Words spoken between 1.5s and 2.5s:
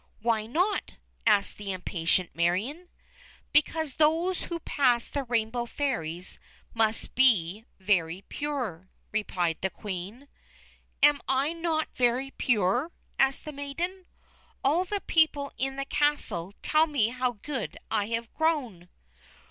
the impatient